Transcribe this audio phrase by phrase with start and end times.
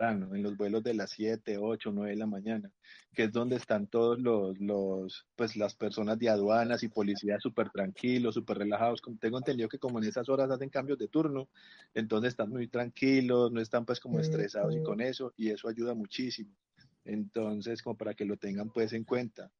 [0.00, 2.70] temprano, en los vuelos de las 7, 8, 9 de la mañana,
[3.14, 7.70] que es donde están todos los, los pues las personas de aduanas y policía súper
[7.70, 9.02] tranquilos, súper relajados.
[9.20, 11.48] Tengo entendido que como en esas horas hacen cambios de turno,
[11.92, 15.94] entonces están muy tranquilos, no están pues como estresados y con eso, y eso ayuda
[15.94, 16.56] muchísimo.
[17.04, 19.50] Entonces, como para que lo tengan pues en cuenta.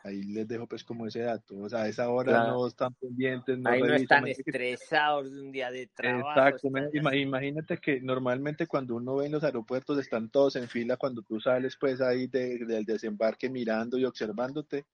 [0.00, 1.56] Ahí les dejo pues como ese dato.
[1.58, 2.38] O sea, a esa hora Claro.
[2.38, 6.56] no están pendientes, no Ahí no están estresados de un día de trabajo.
[6.56, 10.96] Exacto, están imagínate que normalmente cuando uno ve en los aeropuertos están todos en fila
[10.96, 14.86] cuando tú sales pues ahí de- del desembarque mirando y observándote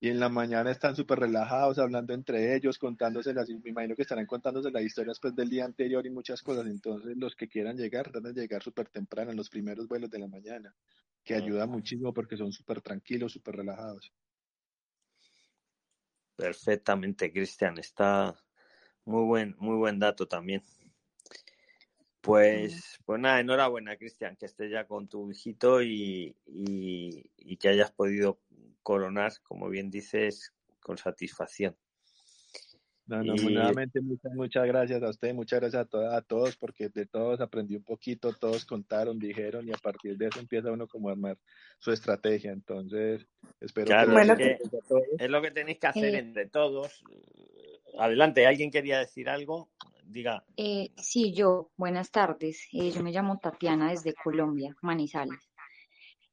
[0.00, 4.02] y en la mañana están súper relajados hablando entre ellos, contándose las, me imagino que
[4.02, 7.76] estarán contándose las historias pues del día anterior y muchas cosas, entonces los que quieran
[7.76, 10.74] llegar tratan de llegar súper temprano en los primeros vuelos de la mañana,
[11.24, 14.12] que ayuda muchísimo porque son súper tranquilos, súper relajados.
[16.38, 17.78] Perfectamente, Cristian.
[17.78, 18.36] Está
[19.04, 20.62] muy buen, muy buen dato también.
[22.20, 27.70] Pues, pues nada, enhorabuena, Cristian, que estés ya con tu hijito y, y, y que
[27.70, 28.38] hayas podido
[28.84, 31.76] coronar, como bien dices, con satisfacción.
[33.08, 36.56] No, no, Y- nuevamente muchas, muchas gracias a usted, muchas gracias a, to- a todos,
[36.58, 40.70] porque de todos aprendí un poquito, todos contaron, dijeron, y a partir de eso empieza
[40.70, 41.38] uno como a armar
[41.78, 42.52] su estrategia.
[42.52, 43.26] Entonces,
[43.60, 44.58] espero Claro, que, Bueno, que
[45.18, 47.02] es lo que tenéis que hacer Eh, entre todos.
[47.98, 49.70] Adelante, ¿alguien quería decir algo?
[50.04, 50.44] Diga.
[50.58, 52.68] Eh, sí, yo, buenas tardes.
[52.72, 55.50] Eh, yo me llamo Tatiana desde Colombia, Manizales.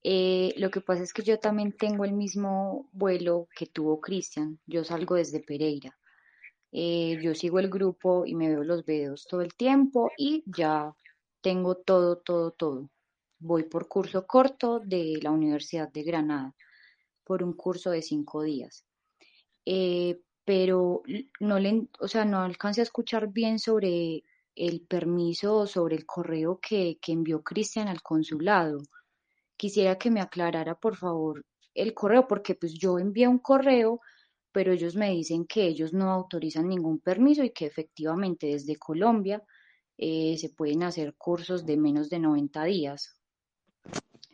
[0.04, 4.60] Eh, lo que pasa es que yo también tengo el mismo vuelo que tuvo Cristian.
[4.66, 5.98] Yo salgo desde Pereira.
[6.78, 10.94] Eh, yo sigo el grupo y me veo los videos todo el tiempo y ya
[11.40, 12.90] tengo todo, todo, todo.
[13.40, 16.54] Voy por curso corto de la Universidad de Granada,
[17.24, 18.84] por un curso de cinco días.
[19.66, 21.02] Eh, pero
[21.40, 26.06] no le, o sea, no alcancé a escuchar bien sobre el permiso o sobre el
[26.06, 28.82] correo que, que envió Cristian al consulado.
[29.56, 34.02] Quisiera que me aclarara, por favor, el correo, porque pues yo envié un correo,
[34.56, 39.44] pero ellos me dicen que ellos no autorizan ningún permiso y que efectivamente desde Colombia
[39.98, 43.20] eh, se pueden hacer cursos de menos de 90 días.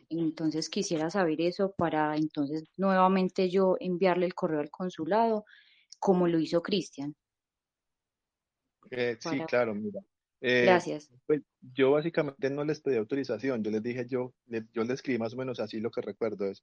[0.08, 5.44] Entonces quisiera saber eso para entonces nuevamente yo enviarle el correo al consulado,
[5.98, 7.16] como lo hizo Cristian.
[8.92, 10.02] Eh, sí, claro, mira.
[10.40, 11.10] Eh, Gracias.
[11.26, 11.40] pues
[11.74, 15.36] yo básicamente no les pedí autorización, yo les dije yo, yo les escribí más o
[15.36, 16.62] menos así, lo que recuerdo es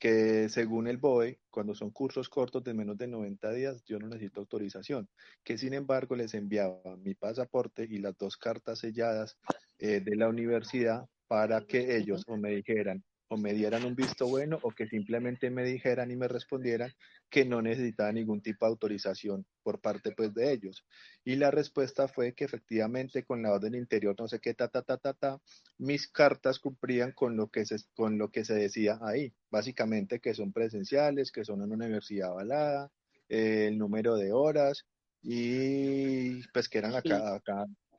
[0.00, 4.08] que según el BOE, cuando son cursos cortos de menos de 90 días, yo no
[4.08, 5.08] necesito autorización,
[5.44, 9.38] que sin embargo les enviaba mi pasaporte y las dos cartas selladas
[9.78, 14.26] eh, de la universidad para que ellos o me dijeran o me dieran un visto
[14.26, 16.92] bueno o que simplemente me dijeran y me respondieran
[17.30, 20.84] que no necesitaba ningún tipo de autorización por parte pues de ellos.
[21.24, 24.82] Y la respuesta fue que efectivamente con la orden interior, no sé qué, ta, ta,
[24.82, 25.40] ta, ta, ta,
[25.78, 29.32] mis cartas cumplían con lo que se, con lo que se decía ahí.
[29.48, 32.90] Básicamente que son presenciales, que son en una universidad avalada,
[33.28, 34.86] eh, el número de horas
[35.22, 37.40] y pues que eran acá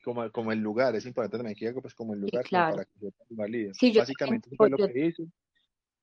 [0.04, 0.96] como, como el lugar.
[0.96, 2.76] Es importante también que diga pues como el lugar, claro.
[2.76, 5.24] para que yo también Básicamente eso fue lo que hice.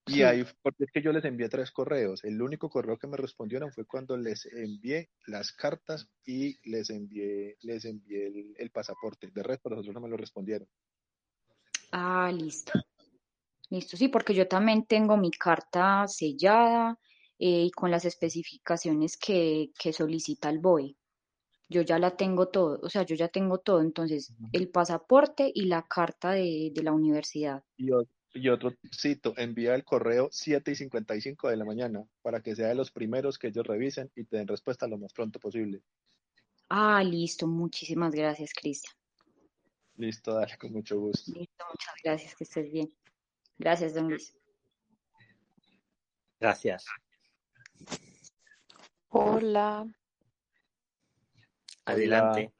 [0.07, 2.25] Y sí, ahí, porque es que yo les envié tres correos.
[2.25, 7.59] El único correo que me respondieron fue cuando les envié las cartas y les envié,
[7.61, 9.31] les envié el, el pasaporte.
[9.31, 10.67] De resto, los otros no me lo respondieron.
[11.93, 12.73] ah, listo,
[13.69, 16.99] listo, sí, porque yo también tengo mi carta sellada
[17.39, 20.97] eh, y con las especificaciones que, que solicita el BOE.
[21.69, 25.67] Yo ya la tengo todo, o sea, yo ya tengo todo, entonces el pasaporte y
[25.67, 27.63] la carta de, de la universidad.
[27.77, 32.41] Y, o- y otro cito, envía el correo 7 y 55 de la mañana para
[32.43, 35.39] que sea de los primeros que ellos revisen y te den respuesta lo más pronto
[35.39, 35.83] posible.
[36.71, 38.95] Ah, listo, muchísimas gracias, Cristian.
[39.97, 41.33] Listo, dale, con mucho gusto.
[41.33, 42.89] Listo, muchas gracias, que estés bien.
[43.59, 44.35] Gracias, don Luis.
[46.41, 46.87] Gracias.
[49.09, 49.87] Hola,
[51.89, 52.53] Adelante.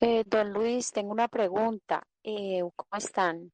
[0.00, 2.06] eh, don Luis, tengo una pregunta.
[2.22, 3.50] Eh, ¿cómo están?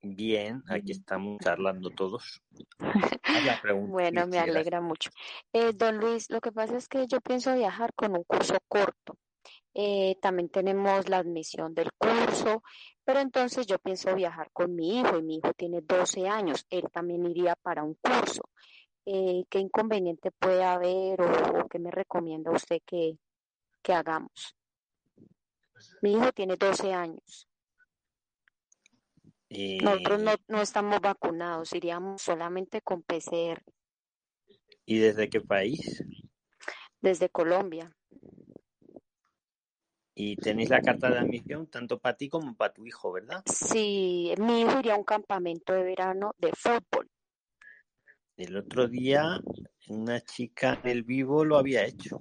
[0.00, 2.42] Bien, aquí estamos charlando todos.
[2.78, 2.80] La
[3.62, 5.10] que Bueno, me alegra mucho.
[5.52, 9.18] Eh, don Luis, lo que pasa es que yo pienso viajar con un curso corto.
[9.74, 12.62] Eh, también tenemos la admisión del curso,
[13.04, 16.64] pero entonces yo pienso viajar con mi hijo y mi hijo tiene 12 años.
[16.70, 18.42] Él también iría para un curso.
[19.06, 23.18] Eh, ¿qué inconveniente puede haber o, o qué me recomienda usted que,
[23.82, 24.56] que hagamos?
[26.00, 27.48] Mi hijo tiene 12 años.
[29.48, 33.62] Y, Nosotros no, no estamos vacunados, iríamos solamente con PCR
[34.86, 36.02] ¿Y desde qué país?
[37.00, 37.94] desde Colombia.
[40.14, 43.42] Y tenéis la carta de admisión tanto para ti como para tu hijo, ¿verdad?
[43.46, 47.10] Sí, mi hijo iría a un campamento de verano de fútbol.
[48.36, 49.40] El otro día
[49.88, 52.18] una chica en el vivo lo había hecho.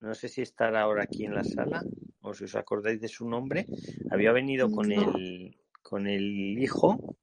[0.00, 1.82] No sé si estará ahora aquí en la sala
[2.22, 3.66] o si os acordáis de su nombre.
[4.10, 5.14] Había venido con No.
[5.16, 7.16] el con el hijo.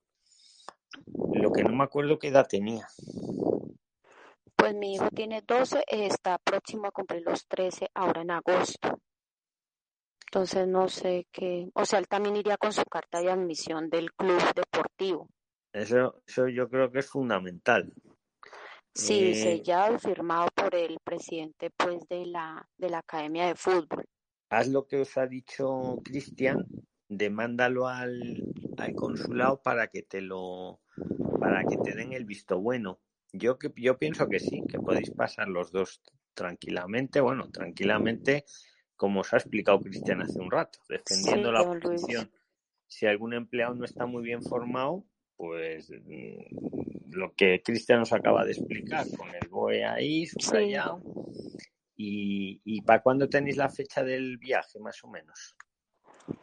[1.33, 2.87] Lo que no me acuerdo qué edad tenía.
[4.55, 8.99] Pues mi hijo tiene 12, eh, está próximo a cumplir los 13 ahora en agosto.
[10.25, 14.11] Entonces no sé qué, o sea, él también iría con su carta de admisión del
[14.13, 15.29] club deportivo.
[15.77, 17.93] Eso, eso yo creo que es fundamental.
[18.95, 23.55] Sí, Eh, sellado y firmado por el presidente pues de la de la Academia de
[23.55, 24.05] Fútbol.
[24.49, 26.65] haz lo que os ha dicho Cristian,
[27.09, 28.43] demándalo al,
[28.77, 30.81] al consulado para que te lo
[31.39, 32.99] para que te den el visto bueno.
[33.33, 36.01] Yo que yo pienso que sí, que podéis pasar los dos
[36.33, 38.45] tranquilamente, bueno, tranquilamente,
[38.95, 42.31] como os ha explicado Cristian hace un rato, defendiendo Sí, la posición.
[42.87, 45.05] Si algún empleado no está muy bien formado,
[45.37, 51.01] pues mm, lo que Cristian nos acaba de explicar, con el BOE ahí, subrayado.
[51.95, 55.55] ¿Y, y para cuándo tenéis la fecha del viaje, más o menos?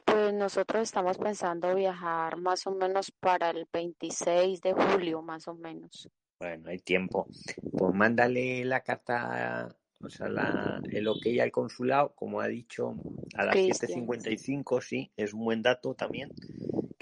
[0.04, 5.54] Pues nosotros estamos pensando viajar más o menos para el 26 de julio, más o
[5.54, 6.08] menos.
[6.38, 7.26] Bueno, hay tiempo.
[7.72, 9.68] Pues mándale la carta,
[10.00, 12.94] o sea, la, el ok al consulado, como ha dicho,
[13.34, 14.06] a las Cristian.
[14.06, 16.30] 7.55, sí, es un buen dato también,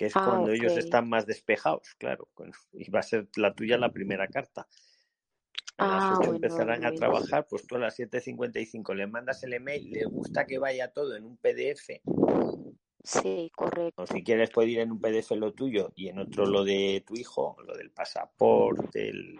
[0.03, 2.29] que es Ah, cuando ellos están más despejados, claro.
[2.73, 4.67] Y va a ser la tuya la primera carta.
[5.79, 9.45] A las Ah, 8 bueno, empezarán a trabajar, pues tú a las 7.55 le mandas
[9.45, 12.03] el email, le gusta que vaya todo en un PDF,
[13.05, 14.03] Sí, correcto.
[14.03, 17.05] o si quieres puede ir en un PDF lo tuyo y en otro lo de
[17.07, 19.37] tu hijo, lo del pasaporte, el-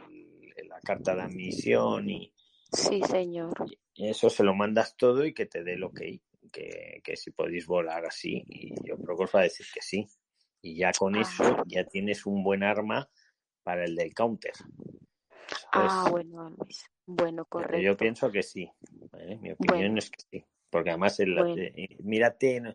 [0.69, 2.33] la carta de admisión y
[2.73, 3.53] Sí, señor.
[3.95, 6.01] y eso se lo mandas todo y que te dé el ok,
[6.53, 9.83] que, que si podéis volar así y yo creo que os va a decir que
[9.83, 10.07] sí.
[10.63, 11.21] Y ya con Ah.
[11.23, 13.09] eso ya tienes un buen arma
[13.65, 14.53] para el del counter.
[15.73, 16.85] Ah, bueno, Luis.
[17.05, 17.97] Bueno, Pero Yo correcto.
[17.97, 18.71] pienso que sí.
[19.41, 19.99] Mi opinión Bueno.
[19.99, 20.45] es que sí.
[20.71, 21.55] Porque además, el, Bueno.
[21.59, 22.75] eh, mírate, no,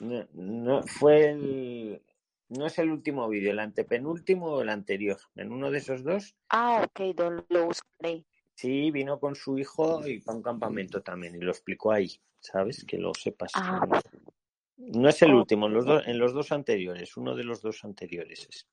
[0.00, 2.02] no, no fue el,
[2.48, 5.18] no es el último vídeo, el antepenúltimo o el anterior.
[5.36, 8.24] En uno de esos dos, Ah, ok, don, lo buscaré.
[8.54, 12.10] sí, vino con su hijo y para un campamento también y lo explicó ahí,
[12.40, 12.84] ¿sabes?
[12.84, 13.52] Que lo sepas.
[13.54, 13.86] Ah,
[14.94, 15.40] No es el ok.
[15.40, 18.68] último, en los, dos en los dos anteriores, uno de los dos anteriores es.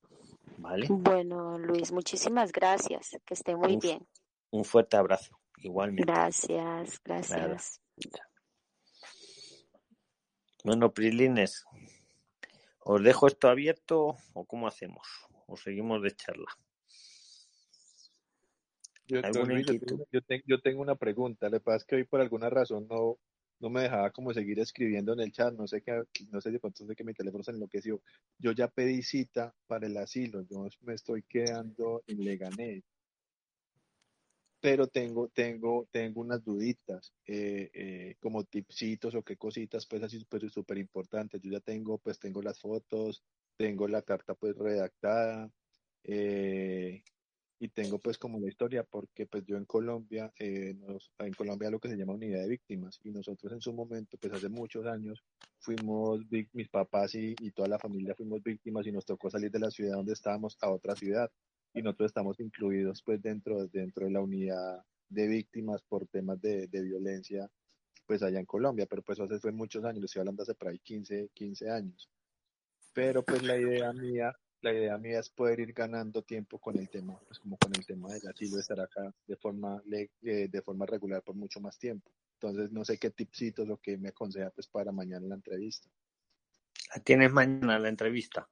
[0.57, 0.87] ¿Vale?
[0.89, 3.17] Bueno, Luis, muchísimas gracias.
[3.25, 4.07] Que esté muy Un, bien.
[4.51, 6.11] un fuerte abrazo, igualmente.
[6.11, 7.47] Gracias, Nada.
[7.47, 7.81] gracias.
[10.63, 11.65] Bueno, Prilines,
[12.79, 15.07] ¿os dejo esto abierto o cómo hacemos?
[15.47, 16.45] ¿O seguimos de charla?
[19.07, 21.49] Yo, don ¿Alguna Luis, yo tengo, yo, una pregunta.
[21.49, 23.17] Que pasa es que hoy por alguna razón no,
[23.61, 25.53] no me dejaba como seguir escribiendo en el chat.
[25.53, 28.01] No sé qué, no sé de pronto sé que mi teléfono se enloqueció.
[28.39, 30.41] Yo ya pedí cita para el asilo.
[30.49, 32.83] Yo me estoy quedando en Leganés.
[34.59, 40.19] Pero tengo, tengo, tengo unas duditas, eh, eh, como tipsitos o qué cositas, pues así
[40.19, 41.41] súper súper importantes.
[41.41, 43.23] Yo ya tengo, pues tengo las fotos,
[43.57, 45.49] tengo la carta pues redactada,
[46.03, 47.03] eh,
[47.73, 51.79] tengo pues como la historia, porque pues yo en Colombia, eh, nos- en Colombia lo
[51.79, 55.23] que se llama unidad de víctimas, y nosotros en su momento, pues hace muchos años,
[55.59, 56.21] fuimos,
[56.53, 59.71] mis papás y, y toda la familia fuimos víctimas y nos tocó salir de la
[59.71, 61.31] ciudad donde estábamos a otra ciudad,
[61.73, 66.67] y nosotros estamos incluidos pues dentro, dentro de la unidad de víctimas por temas de,
[66.67, 67.49] de violencia,
[68.05, 70.79] pues allá en Colombia, pero pues hace fue muchos años, estoy hablando hace por ahí
[70.79, 72.09] 15, 15 años.
[72.93, 76.89] Pero pues la idea mía, la idea mía es poder ir ganando tiempo con el
[76.89, 80.85] tema, pues como con el tema del asilo, estar acá de forma, eh, de forma
[80.85, 82.11] regular por mucho más tiempo.
[82.33, 85.89] Entonces no sé qué tipsitos o qué me aconseja pues para mañana la entrevista.
[86.95, 88.49] ¿La tienes mañana la entrevista?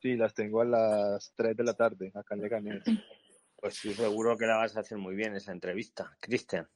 [0.00, 2.84] Sí, las tengo a las 3 de la tarde, acá en Leganés.
[3.56, 6.66] Pues sí, seguro que la vas a hacer muy bien esa entrevista, Cristian.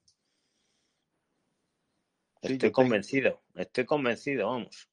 [2.43, 4.91] Sí, Estoy tengo, convencido, estoy convencido, vamos.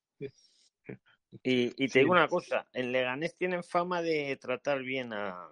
[1.44, 5.50] Y, y te sí, digo una cosa, en Leganés tienen fama de tratar bien a,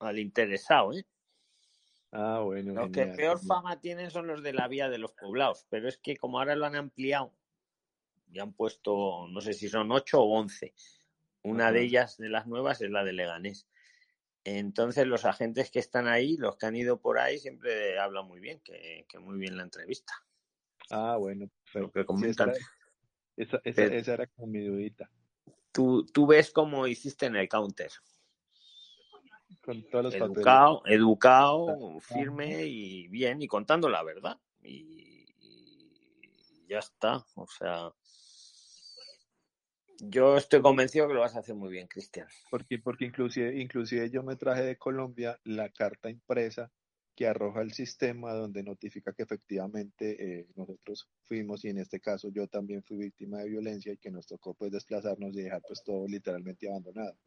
[0.00, 1.06] al interesado, ¿eh?
[2.12, 3.46] ah, bueno, Los que peor genial.
[3.46, 6.56] fama tienen son los de la vía de los poblados, pero es que como ahora
[6.56, 7.34] lo han ampliado,
[8.28, 10.74] ya han puesto, no sé si son ocho o once.
[11.42, 13.68] Una de ellas, de las nuevas, es la de Leganés.
[14.44, 18.40] Entonces los agentes que están ahí, los que han ido por ahí, siempre hablan muy
[18.40, 20.14] bien, que, que muy bien la entrevista.
[20.90, 21.92] Ah, bueno, Lo perfecto.
[21.92, 22.52] que comentan.
[23.38, 25.08] Esa, esa, esa era como mi dudita.
[25.70, 27.90] Tú, tú ves cómo hiciste en el counter.
[29.62, 30.36] Con todos los papeles.
[30.36, 34.40] Educado, educado, firme y bien, y contando la verdad.
[34.60, 37.24] Y, y ya está.
[37.36, 37.92] O sea,
[40.00, 42.26] yo estoy convencido que lo vas a hacer muy bien, Cristian.
[42.50, 46.72] Porque, porque inclusive, inclusive yo me traje de Colombia la carta impresa
[47.18, 52.28] que arroja el sistema donde notifica que efectivamente eh, nosotros fuimos y en este caso
[52.28, 55.82] yo también fui víctima de violencia y que nos tocó pues desplazarnos y dejar pues
[55.82, 57.18] todo literalmente abandonado.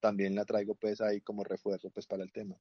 [0.00, 2.56] También la traigo pues ahí como refuerzo pues para el tema.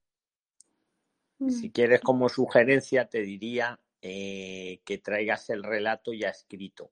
[1.49, 6.91] Si quieres como sugerencia, te diría eh, que traigas el relato ya escrito.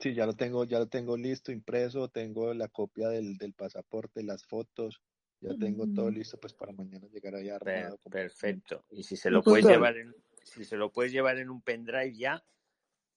[0.00, 4.24] Sí, ya lo tengo, ya lo tengo listo, impreso, tengo la copia del, del pasaporte,
[4.24, 5.00] las fotos,
[5.42, 7.98] ya tengo todo listo pues para mañana llegar allá armado.
[8.10, 8.84] perfecto.
[8.90, 11.60] Y si se Y lo puedes llevar en, si se lo puedes llevar en un
[11.60, 12.42] pendrive ya,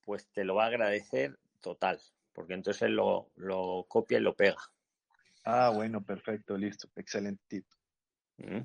[0.04, 2.00] pues te lo va a agradecer total,
[2.34, 4.58] porque entonces él lo, lo copia y lo pega.
[5.44, 7.66] Ah, bueno, perfecto, listo, excelente tip.
[8.38, 8.62] ¿Mm?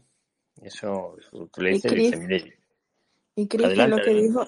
[0.63, 2.59] Eso, eso tú le Y dices, dice,
[3.37, 4.15] y adelante, lo que adelante.
[4.15, 4.47] dijo,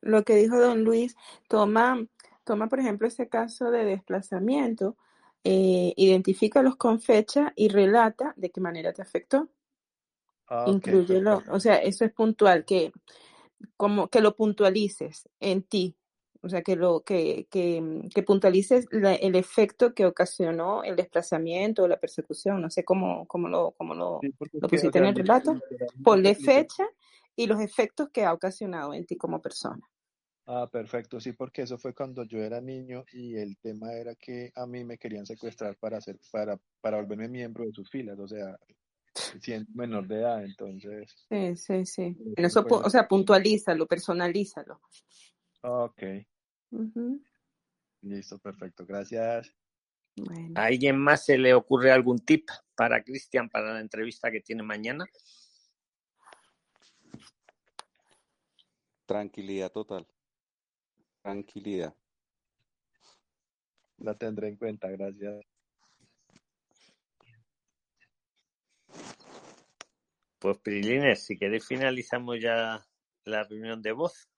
[0.00, 1.16] lo que dijo don Luis,
[1.48, 2.06] toma,
[2.44, 4.96] toma por ejemplo ese caso de desplazamiento,
[5.44, 9.48] eh, identifícalos con fecha y relata de qué manera te afectó.
[10.48, 11.52] Ah, perfecto.
[11.52, 12.92] o sea, eso es puntual, que
[13.76, 15.96] como que lo puntualices en ti,
[16.42, 17.82] o sea, que lo que, que,
[18.14, 23.26] que puntualices la- el efecto que ocasionó el desplazamiento o la persecución, no sé cómo,
[23.26, 25.54] cómo lo, cómo lo, Sí, lo o pusiste en el relato.
[26.02, 26.84] Ponle fecha
[27.36, 29.82] y los efectos que ha ocasionado en ti como persona.
[30.46, 34.52] Ah, perfecto, sí, porque eso fue cuando yo era niño y el tema era que
[34.54, 38.28] a mí me querían secuestrar para hacer, para, para volverme miembro de sus filas, o
[38.28, 38.58] sea,
[39.40, 42.02] siendo menor de edad, entonces, Sí, sí, sí.
[42.02, 44.82] eso En eso, fue o sea, puntualízalo, personalízalo.
[45.62, 46.02] Ok,
[46.72, 47.22] Ujú.
[48.02, 49.50] listo, perfecto, gracias.
[50.16, 50.60] Bueno.
[50.60, 54.62] ¿A alguien más se le ocurre algún tip para Cristian para la entrevista que tiene
[54.62, 55.06] mañana?
[59.06, 60.06] Tranquilidad total.
[61.24, 61.96] Tranquilidad.
[63.96, 65.42] La tendré en cuenta, gracias.
[70.38, 72.86] Pues Prilines, si queréis finalizamos ya
[73.24, 74.28] la reunión de voz.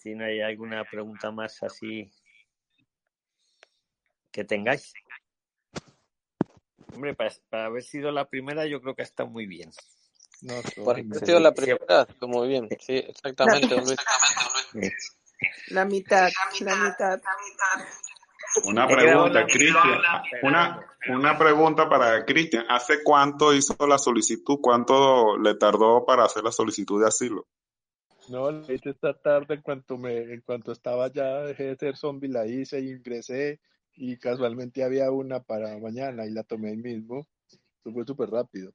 [0.00, 2.08] Si no hay alguna pregunta más así
[4.30, 4.94] que tengáis.
[6.94, 9.72] Hombre, para, para haber sido la primera yo creo que ha estado muy bien.
[10.42, 12.68] No, Por sido la primera, muy bien.
[12.80, 13.74] Sí, La, exactamente,
[15.68, 16.28] la mitad,
[16.60, 17.20] la mitad.
[18.64, 20.00] Una pregunta, Cristian.
[20.42, 22.64] Una, una pregunta para Cristian.
[22.68, 24.58] ¿Hace cuánto hizo la solicitud?
[24.60, 27.46] ¿Cuánto le tardó para hacer la solicitud de asilo?
[28.28, 31.96] No, la hice esta tarde en cuanto me, en cuanto estaba ya, dejé de ser
[31.96, 33.60] zombie, la hice y ingresé
[33.94, 37.26] y casualmente había una para mañana y la tomé ahí mismo.
[37.48, 38.72] Eso fue súper rápido.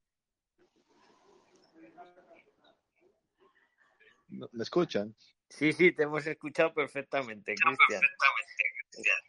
[4.31, 5.15] ¿Me escuchan?
[5.49, 8.01] Sí, sí, te hemos escuchado perfectamente, Cristian.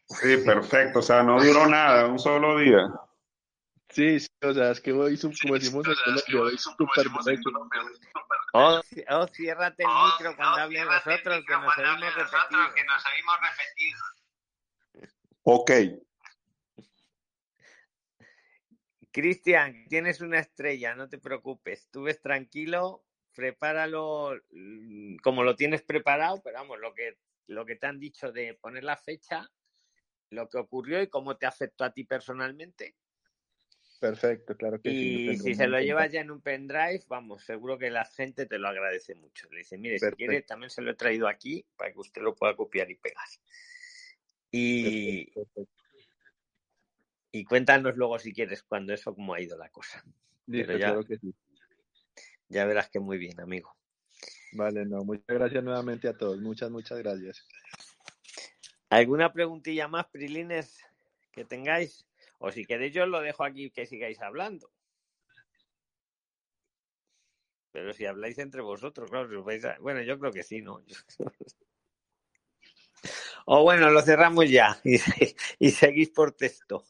[0.07, 1.01] Sí, perfecto.
[1.01, 2.89] O sea, no duró nada, un solo día.
[3.89, 8.39] Sí, sí, o sea, es que voy, su- como decimos en Colombia, súper.
[8.55, 8.81] Oh,
[9.11, 14.03] oh, ciérrate el micro cuando hablen nosotros, que nos oímos repetidos.
[15.43, 15.71] Ok.
[19.11, 21.89] Cristian, tienes una estrella, no te preocupes.
[21.91, 23.05] Tú ves tranquilo,
[23.35, 28.33] prepáralo mm, como lo tienes preparado, pero vamos, lo que, lo que te han dicho
[28.33, 29.51] de poner la fecha,
[30.31, 32.97] lo que ocurrió y cómo te afectó a ti personalmente.
[34.01, 35.25] Perfecto, claro que sí.
[35.25, 38.47] lo Y si se lo llevas ya en un pendrive, vamos, seguro que la gente
[38.47, 39.49] te lo agradece mucho.
[39.53, 42.35] Le dice, mire, si quiere, también se lo he traído aquí para que usted lo
[42.35, 43.27] pueda copiar y pegar.
[44.51, 45.73] Y, perfecto,
[47.33, 50.05] y cuéntanos luego si quieres cuando eso, cómo ha ido la cosa.
[50.47, 51.35] Ya, claro que sí.
[52.53, 53.75] Ya verás que muy bien, amigo.
[54.53, 56.39] Vale, no, muchas gracias nuevamente a todos.
[56.41, 57.47] Muchas, muchas gracias.
[58.91, 60.79] ¿Alguna preguntilla más, Prilines,
[61.33, 62.07] que tengáis?
[62.39, 64.71] O si queréis, yo os lo dejo aquí que sigáis hablando.
[67.73, 70.61] Pero si habláis entre vosotros, claro, si os vais a- bueno, yo creo que sí,
[70.63, 70.83] ¿no?
[73.47, 74.99] O bueno, lo cerramos ya y,
[75.59, 76.85] y seguís por texto.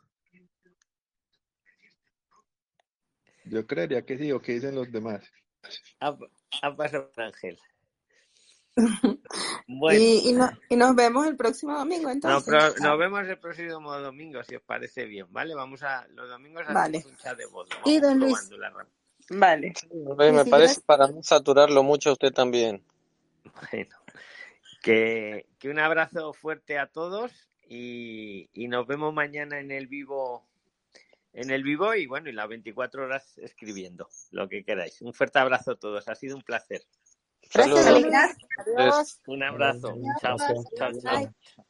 [3.45, 5.25] Yo creería que sí, o qué dicen los demás.
[6.01, 6.17] Ha,
[6.63, 7.59] ha pasado por Ángel.
[9.67, 12.81] Bueno, Y, y, no- y nos vemos el próximo domingo entonces.
[12.81, 15.55] nos vemos el próximo domingo, si os parece bien, ¿vale?
[15.55, 16.99] Vamos a, los domingos Vale.
[16.99, 18.73] hacemos un chat de voz, Y don Luis, la
[19.31, 19.73] vale.
[19.77, 22.85] Sí, me si parece para no saturarlo mucho a usted también.
[23.71, 23.97] Bueno,
[24.83, 27.31] Que, que un abrazo fuerte a todos
[27.69, 30.45] y, y nos vemos mañana en el vivo
[31.33, 35.01] en el vivo y bueno, y las 24 horas escribiendo, lo que queráis.
[35.03, 36.83] Un fuerte abrazo a todos, ha sido un placer.
[37.53, 37.87] Gracias.
[38.67, 39.21] Adiós.
[39.27, 39.95] Un abrazo.
[40.21, 40.37] Chao,
[40.77, 41.63] chao, chao.